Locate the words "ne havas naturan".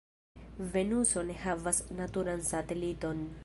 1.27-2.45